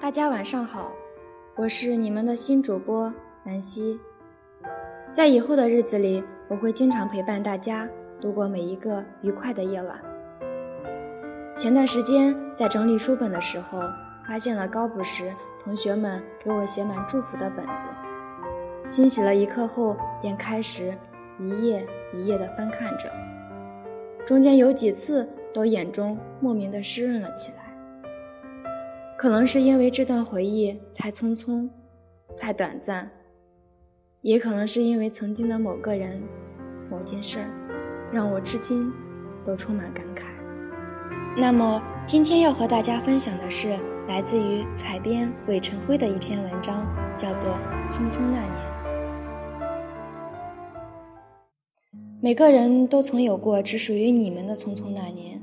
[0.00, 0.92] 大家晚上好，
[1.54, 3.12] 我是你们的新主播
[3.44, 4.00] 南希。
[5.12, 7.86] 在以后的日子里，我会经常陪伴大家
[8.18, 10.00] 度过每一个愉快的夜晚。
[11.54, 13.78] 前段时间在整理书本的时候，
[14.26, 15.30] 发现了高补时
[15.62, 17.86] 同学们给我写满祝福的本子，
[18.88, 20.96] 欣喜了一刻后，便开始
[21.38, 23.12] 一页一页的翻看着，
[24.24, 27.69] 中间有几次都眼中莫名的湿润了起来。
[29.20, 31.68] 可能是因为这段回忆太匆匆，
[32.38, 33.06] 太短暂，
[34.22, 36.22] 也可能是因为曾经的某个人、
[36.90, 37.36] 某件事，
[38.10, 38.90] 让我至今
[39.44, 40.22] 都充满感慨。
[41.36, 43.76] 那么，今天要和大家分享的是
[44.08, 46.86] 来自于采编韦晨辉的一篇文章，
[47.18, 47.50] 叫做
[47.92, 48.50] 《匆匆那年》。
[52.22, 55.38] 每个人都曾有过只属于你们的匆匆那年，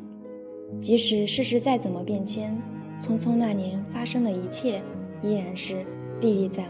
[0.82, 2.60] 即使世事再怎么变迁。
[3.00, 4.82] 匆匆那年发生的一切，
[5.22, 5.86] 依然是
[6.20, 6.70] 历历在目。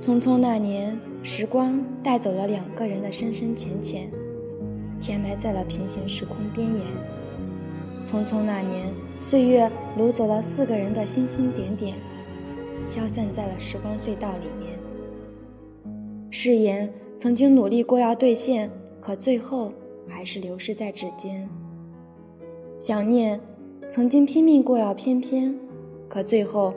[0.00, 4.10] 匆匆那年，时光带走了两个人的深深浅浅，
[5.00, 6.82] 填埋在了平行时空边沿。
[8.06, 11.96] 匆匆那年，岁月掳走了四个人的星星点点，
[12.86, 14.78] 消散在了时光隧道里面。
[16.30, 19.72] 誓言曾经努力过要兑现，可最后
[20.06, 21.48] 还是流逝在指尖。
[22.78, 23.40] 想念。
[23.90, 25.52] 曾经拼命过要翩翩，
[26.08, 26.72] 可最后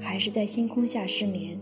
[0.00, 1.60] 还是在星空下失眠。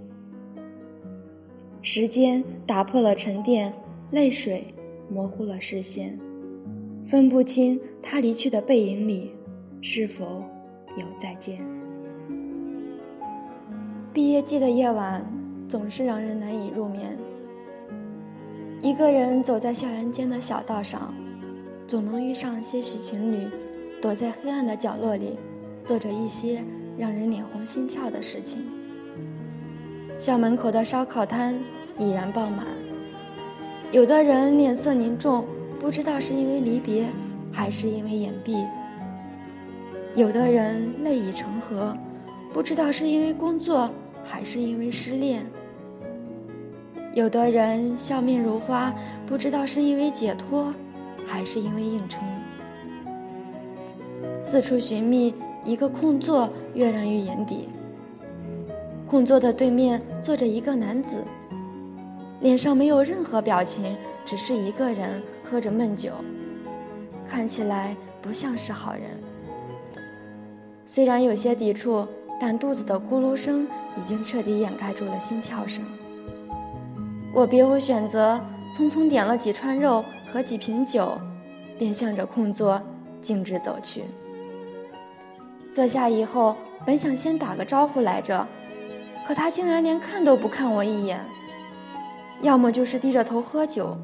[1.82, 3.72] 时间打破了沉淀，
[4.12, 4.62] 泪水
[5.10, 6.16] 模糊了视线，
[7.04, 9.32] 分不清他离去的背影里
[9.80, 10.40] 是否
[10.96, 11.58] 有再见。
[14.12, 15.26] 毕业季的夜晚
[15.68, 17.18] 总是让人难以入眠。
[18.80, 21.12] 一个人走在校园间的小道上，
[21.88, 23.48] 总能遇上些许情侣。
[24.02, 25.38] 躲在黑暗的角落里，
[25.84, 26.60] 做着一些
[26.98, 28.66] 让人脸红心跳的事情。
[30.18, 31.54] 校门口的烧烤摊
[31.96, 32.66] 已然爆满，
[33.92, 35.44] 有的人脸色凝重，
[35.78, 37.06] 不知道是因为离别，
[37.52, 38.66] 还是因为眼闭；
[40.16, 41.96] 有的人泪已成河，
[42.52, 43.88] 不知道是因为工作，
[44.24, 45.42] 还是因为失恋；
[47.14, 48.92] 有的人笑面如花，
[49.24, 50.74] 不知道是因为解脱，
[51.24, 52.20] 还是因为硬撑。
[54.42, 55.32] 四处寻觅
[55.64, 57.68] 一个空座，跃然于眼底。
[59.06, 61.22] 空座的对面坐着一个男子，
[62.40, 66.10] 脸上没有任何表情，只是一个人喝着闷酒，
[67.24, 69.02] 看起来不像是好人。
[70.86, 72.04] 虽然有些抵触，
[72.40, 73.66] 但肚子的咕噜声
[73.96, 75.84] 已经彻底掩盖住了心跳声。
[77.32, 78.40] 我别无选择，
[78.76, 81.16] 匆匆点了几串肉和几瓶酒，
[81.78, 82.82] 便向着空座
[83.20, 84.02] 径直走去。
[85.72, 88.46] 坐下以后，本想先打个招呼来着，
[89.26, 91.18] 可他竟然连看都不看我一眼，
[92.42, 93.96] 要么就是低着头喝酒，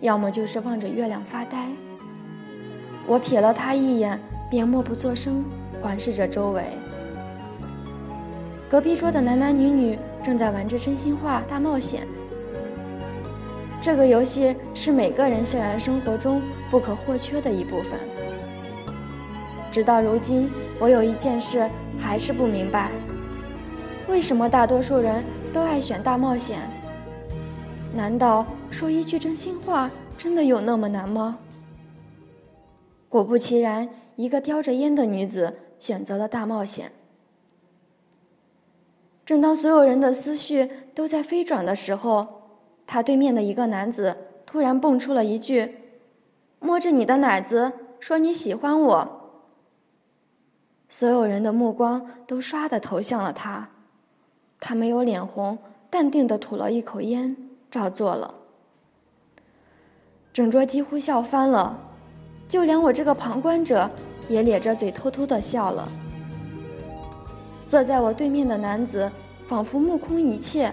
[0.00, 1.68] 要么就是望着月亮发呆。
[3.06, 5.44] 我瞥了他一眼，便默不作声，
[5.80, 6.64] 环视着周围。
[8.68, 12.04] 隔壁桌的男男女女正在玩着真心话大冒险。
[13.80, 17.92] 这个游戏是每个人校园生活中不可或缺的一部分。
[19.70, 22.90] 直到如今，我有一件事还是不明白：
[24.08, 26.58] 为什么大多数人都爱选大冒险？
[27.94, 31.38] 难道说一句真心话真的有那么难吗？
[33.08, 36.92] 果不其然，一个叼着烟的女子选择了大冒险。
[39.24, 42.26] 正当所有人的思绪都在飞转的时候，
[42.86, 45.78] 他对面的一个男子突然蹦出了一句
[46.60, 49.15] ：“摸着你的奶子，说你喜欢我。”
[50.88, 53.68] 所有人的目光都唰地投向了他，
[54.60, 55.58] 他没有脸红，
[55.90, 57.36] 淡定地吐了一口烟，
[57.70, 58.34] 照做了。
[60.32, 61.78] 整桌几乎笑翻了，
[62.48, 63.90] 就连我这个旁观者
[64.28, 65.88] 也咧着嘴偷偷地笑了。
[67.66, 69.10] 坐在我对面的男子
[69.46, 70.72] 仿佛目空一切，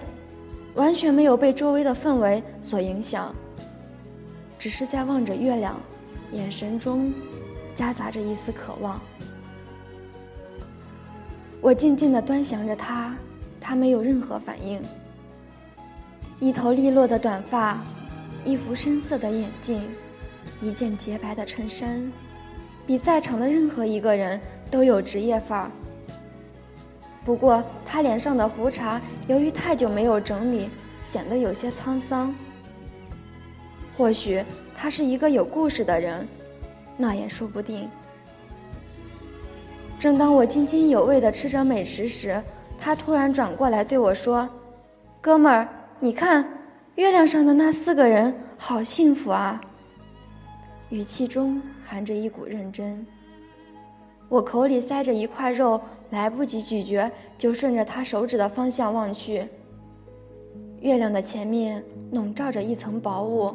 [0.76, 3.34] 完全没有被周围的氛围所影响，
[4.60, 5.76] 只是在望着月亮，
[6.32, 7.12] 眼神中
[7.74, 9.02] 夹杂着一丝渴望。
[11.64, 13.16] 我静静地端详着他，
[13.62, 14.82] 他没有任何反应。
[16.38, 17.82] 一头利落的短发，
[18.44, 19.82] 一副深色的眼镜，
[20.62, 22.12] 一件洁白的衬衫，
[22.86, 24.38] 比在场的任何一个人
[24.70, 25.72] 都有职业范儿。
[27.24, 30.68] 不过他脸上的胡茬由于太久没有整理，
[31.02, 32.36] 显得有些沧桑。
[33.96, 34.44] 或许
[34.76, 36.28] 他是一个有故事的人，
[36.98, 37.90] 那也说不定。
[40.04, 42.44] 正当我津津有味地吃着美食时，
[42.78, 44.50] 他突然转过来对我说
[45.22, 45.66] ：“哥们儿，
[45.98, 46.46] 你看，
[46.96, 49.62] 月亮上的那四个人好幸福啊！”
[50.92, 53.08] 语气中含着一股认真。
[54.28, 55.80] 我口里塞着一块肉，
[56.10, 59.48] 来不及咀嚼，就顺着他手指的方向望去。
[60.82, 63.54] 月亮的前面笼罩着一层薄雾，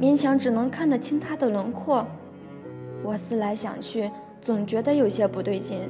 [0.00, 2.06] 勉强只能看得清它的轮廓。
[3.02, 4.08] 我思来想去，
[4.40, 5.88] 总觉得有些不对劲。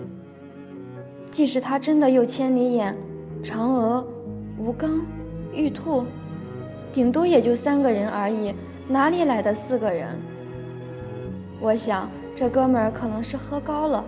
[1.30, 2.96] 即使他真的有千里眼、
[3.42, 4.06] 嫦娥、
[4.58, 5.00] 吴刚、
[5.52, 6.04] 玉兔，
[6.92, 8.54] 顶多也就三个人而已，
[8.88, 10.08] 哪里来的四个人？
[11.60, 12.08] 我想。
[12.34, 14.04] 这哥们儿可能是喝高了，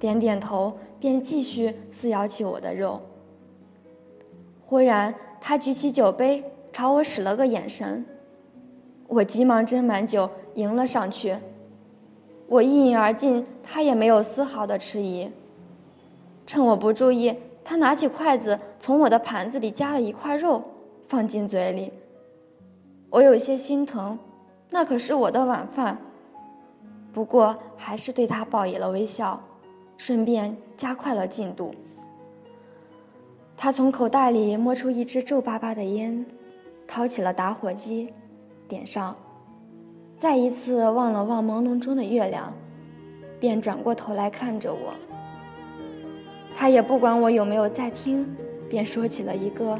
[0.00, 3.00] 点点头，便继续撕咬起我的肉。
[4.60, 8.04] 忽然，他举起酒杯，朝我使了个眼神，
[9.06, 11.36] 我急忙斟满酒，迎了上去。
[12.48, 15.30] 我一饮而尽，他也没有丝毫的迟疑。
[16.46, 20.62] 趁我不注意，他拿起筷子，从我的盘子里夹了一块肉，
[21.06, 21.92] 放进嘴里。
[23.10, 24.18] 我有些心疼，
[24.70, 25.98] 那可是我的晚饭。
[27.12, 29.38] 不过，还是对他报以了微笑，
[29.98, 31.74] 顺便加快了进度。
[33.58, 36.24] 他从口袋里摸出一支皱巴巴的烟，
[36.86, 38.12] 掏起了打火机，
[38.66, 39.14] 点上，
[40.18, 42.52] 再一次望了望朦胧中的月亮，
[43.38, 44.92] 便转过头来看着我。
[46.56, 48.26] 他也不管我有没有在听，
[48.68, 49.78] 便说起了一个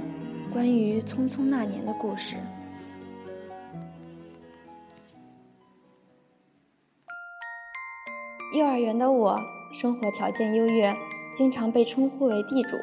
[0.53, 2.37] 关于匆匆那年的故事。
[8.55, 9.41] 幼儿园的我，
[9.73, 10.95] 生活条件优越，
[11.35, 12.77] 经常被称呼为地主。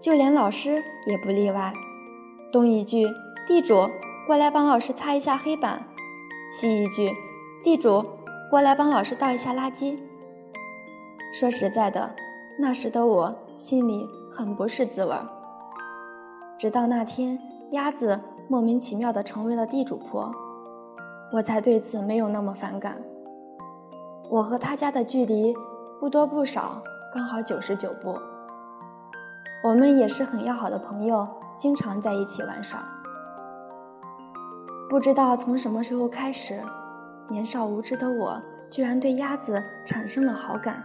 [0.00, 1.72] 就连老师也不例外。
[2.52, 3.04] 东一句
[3.46, 3.90] “地主，
[4.30, 5.84] 过来帮老师擦一下黑板”，
[6.54, 7.12] 吸一句
[7.64, 8.06] “地主，
[8.48, 9.98] 过来帮老师倒一下垃圾”。
[11.34, 12.14] 说实在的，
[12.56, 15.16] 那时的我心里很不是滋味。
[16.56, 17.40] 直到那天，
[17.72, 20.32] 鸭子莫名其妙的成为了地主婆，
[21.32, 23.02] 我才对此没有那么反感。
[24.30, 25.52] 我和他家的距离
[25.98, 26.80] 不多不少，
[27.12, 28.16] 刚好九十九步。
[29.64, 31.26] 我们也是很要好的朋友，
[31.56, 32.80] 经常在一起玩耍。
[34.90, 36.60] 不知道从什么时候开始，
[37.28, 40.84] 年少无知的我居然对鸭子产生了好感。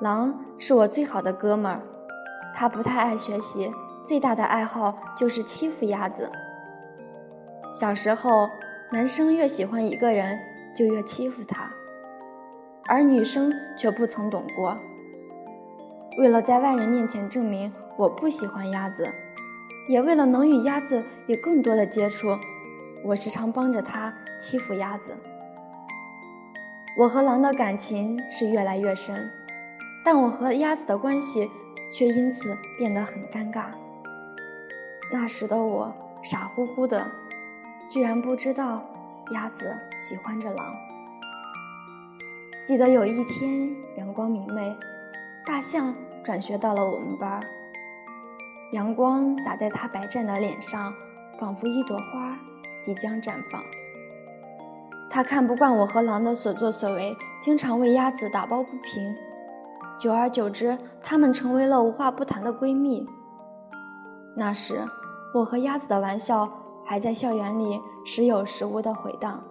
[0.00, 1.82] 狼是我最好的哥们儿，
[2.54, 3.72] 他不太爱学习，
[4.04, 6.30] 最大的爱好就是欺负鸭子。
[7.74, 8.48] 小时候，
[8.92, 10.38] 男生越喜欢一个人，
[10.72, 11.68] 就越欺负他。
[12.86, 14.78] 而女生却不曾懂过。
[16.20, 19.12] 为了在外人面前证明我不喜欢鸭子，
[19.88, 22.28] 也为了能与鸭子有更多的接触，
[23.06, 25.16] 我时常帮着他欺负鸭子。
[26.98, 29.30] 我和狼的感情是越来越深，
[30.04, 31.48] 但我和鸭子的关系
[31.92, 33.66] 却因此变得很尴尬。
[35.12, 37.06] 那时的我傻乎乎的，
[37.88, 38.82] 居然不知道
[39.32, 40.74] 鸭子喜欢着狼。
[42.64, 44.76] 记得有一天阳光明媚，
[45.44, 45.94] 大象
[46.24, 47.40] 转学到了我们班儿。
[48.72, 50.92] 阳光洒在他白湛的脸上，
[51.38, 52.36] 仿佛一朵花
[52.80, 53.62] 即将绽放。
[55.08, 59.14] 他看不惯我和狼的所作所为，经常为鸭子打抱不平。
[59.98, 63.08] 久而久之，他们成为了无话不谈的闺蜜。
[64.36, 64.84] 那时，
[65.34, 66.50] 我和鸭子的玩笑
[66.84, 69.42] 还在校园里时有时无的回荡。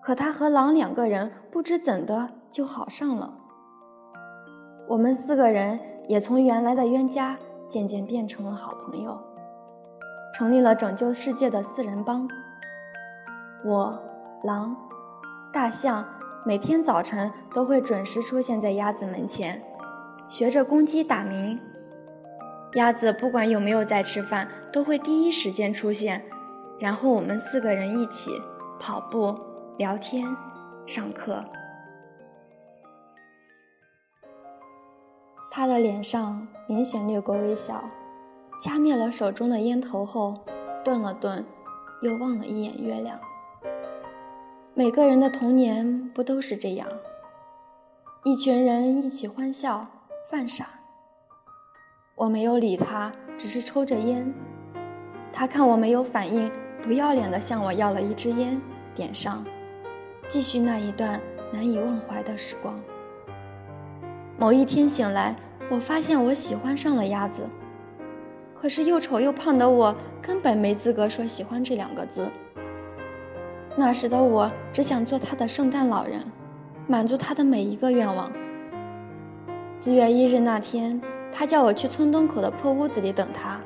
[0.00, 3.34] 可他和狼两个人不知怎的就好上了。
[4.88, 5.78] 我们四个人
[6.08, 7.36] 也从原来的冤家
[7.68, 9.18] 渐渐变成了好朋友，
[10.34, 12.28] 成立了拯救世界的四人帮。
[13.64, 14.02] 我、
[14.42, 14.76] 狼、
[15.52, 16.04] 大象
[16.44, 19.62] 每天早晨都会准时出现在鸭子门前，
[20.28, 21.58] 学着公鸡打鸣。
[22.74, 26.22] 鸭子不管有没有在吃饭，都会第一时间出现，
[26.80, 28.30] 然后我们四个人一起
[28.78, 29.34] 跑步。
[29.76, 30.24] 聊天，
[30.86, 31.44] 上课。
[35.50, 37.82] 他的脸上明显掠过微笑，
[38.58, 40.40] 掐灭了手中的烟头后，
[40.84, 41.44] 顿了顿，
[42.02, 43.18] 又望了一眼月亮。
[44.74, 46.88] 每个人的童年不都是这样？
[48.24, 49.86] 一群人一起欢笑、
[50.30, 50.66] 犯傻。
[52.14, 54.32] 我没有理他，只是抽着烟。
[55.32, 56.50] 他看我没有反应，
[56.82, 58.60] 不要脸地向我要了一支烟，
[58.94, 59.44] 点上。
[60.26, 61.20] 继续那一段
[61.52, 62.80] 难以忘怀的时光。
[64.38, 65.36] 某一天醒来，
[65.68, 67.46] 我发现我喜欢上了鸭子。
[68.64, 72.30] 可是又丑又胖的我根本没资格说喜欢这两个字。
[73.76, 76.24] 那时的我只想做他的圣诞老人，
[76.86, 78.32] 满足他的每一个愿望。
[79.74, 80.98] 四月一日那天，
[81.30, 83.60] 他叫我去村东口的破屋子里等他，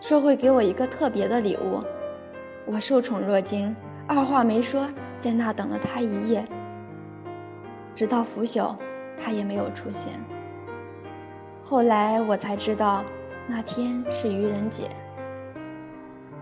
[0.00, 1.80] 说会给我一个特别的礼物。
[2.66, 3.76] 我受宠若惊，
[4.08, 4.88] 二话没说，
[5.20, 6.44] 在那等了他一夜，
[7.94, 8.76] 直到拂晓，
[9.16, 10.14] 他也没有出现。
[11.62, 13.04] 后来我才知道，
[13.48, 14.88] 那天是愚人节。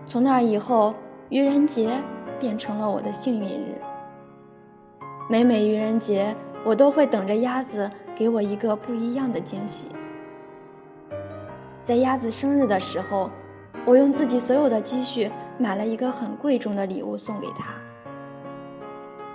[0.05, 0.93] 从那以后，
[1.29, 2.01] 愚人节
[2.39, 3.81] 变成了我的幸运日。
[5.29, 9.89] 每每愚人节，我都会等着鸭子给我一个不一样的惊喜。
[11.83, 13.29] 在鸭子生日的时候，
[13.85, 17.73] 我用自己所有的积蓄买了一个很贵重的礼物送给他，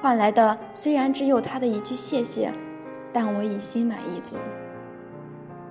[0.03, 2.53] 换来的虽然只有他的一句谢谢，
[3.13, 4.35] 但我已心满意足。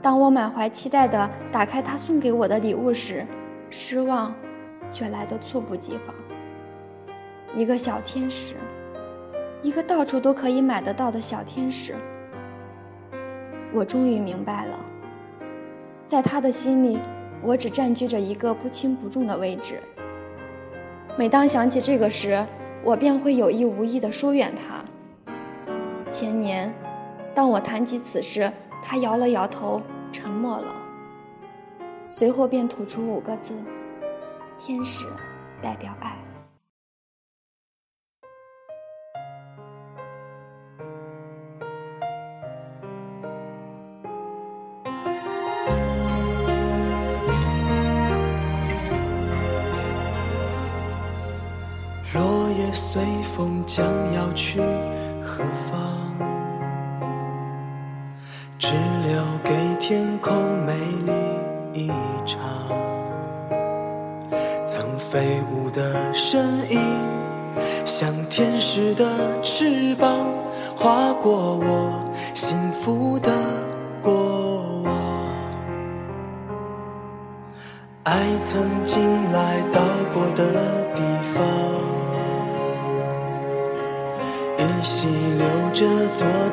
[0.01, 3.25] 当我满怀期待地打开他送给我的礼物时，
[3.69, 4.33] 失望
[4.89, 6.15] 却来得猝不及防。
[7.53, 8.55] 一个小天使，
[9.61, 11.95] 一个到处都可以买得到的小天使。
[13.73, 14.79] 我终于明白了，
[16.07, 16.99] 在他的心里，
[17.43, 19.81] 我只占据着一个不轻不重的位置。
[21.17, 22.45] 每当想起这个时，
[22.83, 25.33] 我便会有意无意地疏远他。
[26.09, 26.73] 前年，
[27.35, 29.81] 当我谈及此事，他摇了摇头，
[30.11, 30.75] 沉默了。
[32.09, 33.53] 随后便吐出五个字
[34.57, 35.05] ：“天使，
[35.61, 36.17] 代表爱。”
[52.15, 54.59] 落叶随风将要去
[55.21, 55.88] 何方？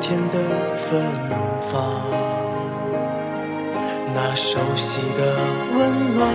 [0.07, 0.39] 天的
[0.77, 1.03] 芬
[1.69, 1.83] 芳。
[4.15, 5.35] 那熟悉的
[5.77, 6.31] 温暖，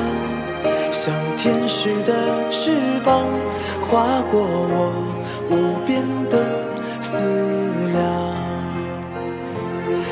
[0.93, 2.13] 像天使的
[2.51, 2.71] 翅
[3.03, 3.25] 膀，
[3.89, 4.93] 划过我
[5.49, 5.53] 无
[5.87, 6.37] 边的
[7.01, 7.17] 思
[7.93, 7.99] 量。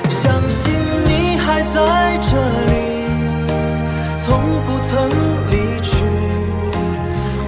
[0.09, 0.73] 相信
[1.05, 2.31] 你还在这
[2.73, 2.75] 里，
[4.25, 4.27] 从
[4.65, 4.91] 不曾
[5.51, 5.93] 离去。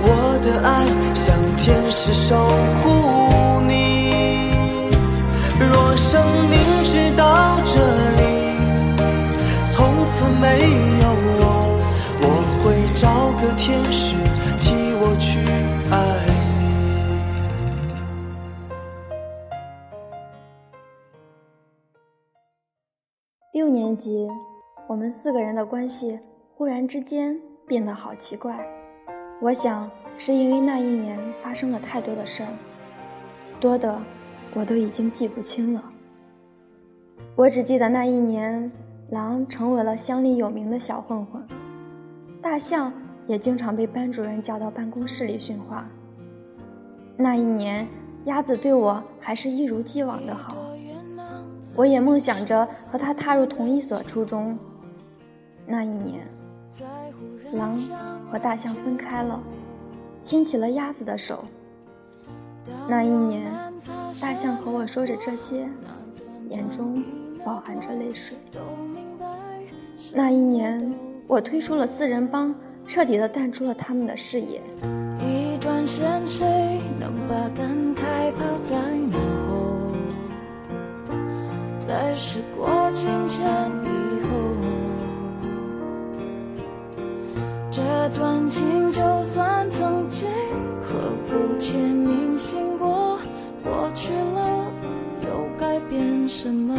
[0.04, 0.06] 我
[0.44, 0.70] 的爱
[1.14, 1.24] 像
[1.56, 2.36] 天使守
[2.84, 2.86] 护
[3.34, 3.41] 你。
[5.68, 7.74] 若生命直到这
[8.12, 8.22] 里。
[9.72, 10.60] 从此没
[11.00, 11.06] 有
[11.38, 11.42] 我，
[12.20, 12.26] 我
[12.62, 12.64] 会
[12.94, 14.14] 找个天使
[14.60, 15.38] 替我去
[15.90, 15.94] 爱
[16.26, 16.32] 你。
[23.52, 24.28] 六年级，
[24.88, 26.18] 我们四个人的关系
[26.54, 28.58] 忽然之间变得好奇怪。
[29.40, 32.48] 我想是因为那一年发生了太多的事儿，
[33.60, 34.00] 多的
[34.54, 35.84] 我都已经记不清了。
[37.34, 38.70] 我只记得那一年，
[39.10, 41.42] 狼成为了乡里有名的小混混，
[42.42, 42.92] 大象
[43.26, 45.88] 也经常被班主任叫到办公室里训话。
[47.16, 47.86] 那一年，
[48.24, 50.56] 鸭子对我还是一如既往的好。
[51.74, 54.58] 我也梦想着和他踏入同一所初中。
[55.66, 56.26] 那一年，
[57.52, 57.74] 狼
[58.30, 59.42] 和大象分开了，
[60.20, 61.44] 牵起了鸭子的手。
[62.86, 63.50] 那一年，
[64.20, 65.68] 大象和我说着这些，
[66.48, 67.02] 眼中
[67.44, 68.36] 饱含着泪水。
[70.12, 70.94] 那一年，
[71.26, 72.54] 我推出了四人帮，
[72.86, 74.60] 彻底的淡出了他们的视野。
[75.18, 78.76] 一转身，谁能把感慨抛在
[79.10, 79.52] 脑后？
[81.78, 83.46] 在时过境迁
[83.84, 83.88] 以
[84.26, 84.28] 后，
[87.70, 87.82] 这
[88.18, 90.28] 段情就算曾经
[90.82, 92.71] 刻骨且铭心，
[93.94, 94.72] 去了
[95.22, 96.74] 又改变什么？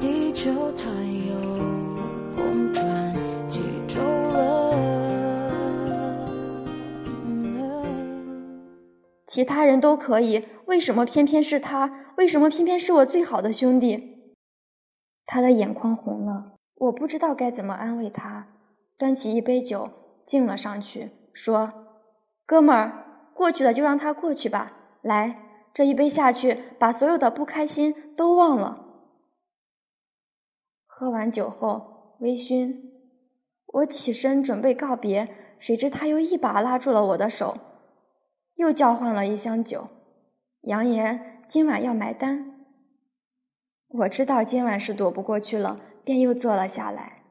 [0.00, 1.34] 地球它又
[2.36, 3.14] 公转
[3.48, 4.74] 几周了。
[9.26, 11.90] 其他人都可以，为什么偏偏是他？
[12.16, 14.34] 为什么偏偏是我最好的兄弟？
[15.26, 18.46] 他的眼眶红了，我不知道该怎么安慰他，
[18.96, 19.90] 端起一杯酒
[20.24, 21.72] 敬了上去，说
[22.46, 24.72] ：“哥们儿，过去的就让它过去吧。
[25.02, 25.36] 来，
[25.78, 28.84] 这一杯下去，把所有的不开心都忘了。”
[30.84, 32.74] 喝完酒后，微醺，
[33.66, 35.28] 我起身准备告别，
[35.60, 37.56] 谁知他又一把拉住了我的手，
[38.56, 39.86] 又交换了一箱酒，
[40.62, 42.66] 扬言今晚要埋单。
[43.86, 47.22] 我知道今晚是躲不过去了，便又坐了下来。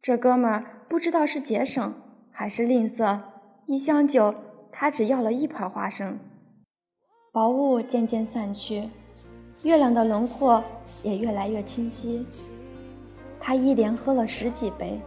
[0.00, 1.94] 这哥们儿不知道是节省
[2.30, 3.20] 还是吝啬，
[3.66, 4.34] 一箱酒
[4.72, 6.18] 他只要了一盘花生。
[7.38, 8.88] 薄雾渐渐散去，
[9.62, 10.60] 月亮的轮廓
[11.04, 12.26] 也越来越清晰。
[13.38, 15.00] 他一连喝了十几杯，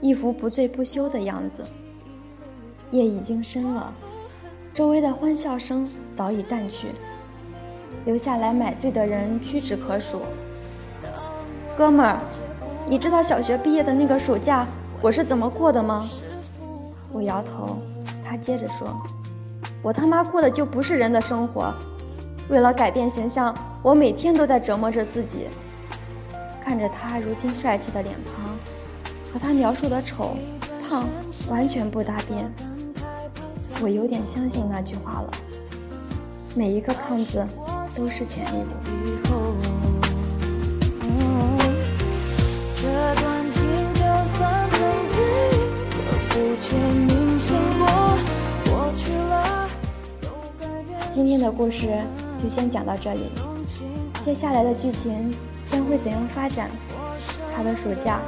[0.00, 1.62] 一副不醉不休的样子。
[2.90, 3.92] 夜已经深了，
[4.72, 6.86] 周围的欢笑声早已淡去。
[8.06, 10.20] 留下来买醉的人屈指可数。
[11.76, 12.18] 哥们儿，
[12.88, 14.66] 你知道小学毕业的那个暑假
[15.02, 16.08] 我是怎么过的吗？
[17.12, 17.76] 我摇头。
[18.24, 18.98] 他接着说
[19.82, 21.74] ：“我他妈过的就不是人的生活。
[22.48, 25.48] 为了改变形象，我每天都在折磨着自己。”
[26.62, 28.56] 看着他如今帅气的脸庞，
[29.32, 30.36] 和他描述的丑、
[30.88, 31.08] 胖
[31.48, 32.50] 完全不搭边。
[33.82, 35.30] 我有点相信那句话了。
[36.54, 37.46] 每一个胖子。
[37.94, 39.81] 都是潜力股。
[51.12, 51.90] 今天的故事
[52.38, 53.30] 就先讲到这里，
[54.22, 55.30] 接下来的剧情
[55.66, 56.70] 将会怎样发展？
[57.54, 58.18] 他的暑假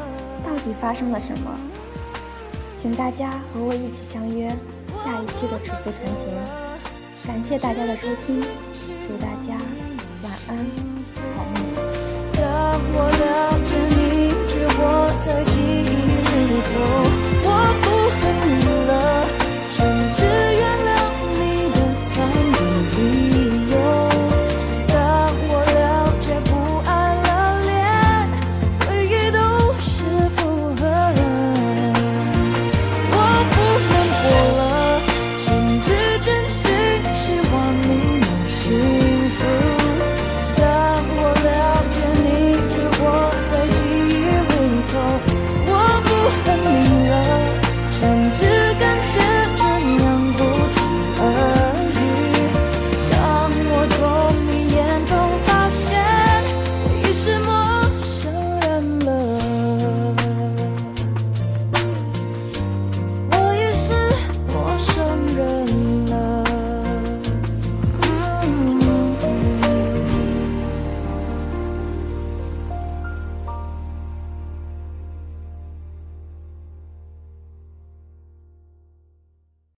[0.44, 1.50] 到底发生了什么？
[2.76, 4.50] 请大家和我一起相约
[4.94, 6.28] 下一期的《尺素传情》。
[7.26, 8.42] 感谢大家的收听，
[9.06, 9.54] 祝大家
[10.22, 10.58] 晚安，
[11.34, 11.64] 好梦。